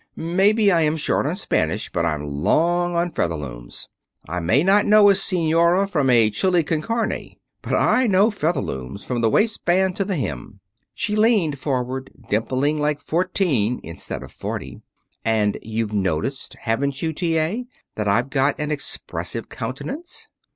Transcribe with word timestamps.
"Maybe 0.15 0.71
I 0.71 0.81
am 0.81 0.97
short 0.97 1.27
on 1.27 1.35
Spanish, 1.35 1.91
but 1.91 2.07
I'm 2.07 2.27
long 2.27 2.95
on 2.95 3.11
Featherlooms. 3.11 3.87
I 4.27 4.39
may 4.39 4.63
not 4.63 4.87
know 4.87 5.09
a 5.09 5.15
senora 5.15 5.87
from 5.87 6.09
a 6.09 6.31
chili 6.31 6.63
con 6.63 6.81
carne, 6.81 7.35
but 7.61 7.75
I 7.75 8.07
know 8.07 8.31
Featherlooms 8.31 9.05
from 9.05 9.21
the 9.21 9.29
waistband 9.29 9.95
to 9.97 10.03
the 10.03 10.15
hem." 10.15 10.59
She 10.95 11.15
leaned 11.15 11.59
forward, 11.59 12.09
dimpling 12.31 12.79
like 12.79 12.99
fourteen 12.99 13.79
instead 13.83 14.23
of 14.23 14.31
forty. 14.31 14.81
"And 15.23 15.59
you've 15.61 15.93
noticed 15.93 16.55
haven't 16.61 17.03
you, 17.03 17.13
T. 17.13 17.37
A.? 17.37 17.65
that 17.93 18.07
I've 18.07 18.31
got 18.31 18.57
an 18.57 18.71
expressive 18.71 19.49
countenance." 19.49 20.29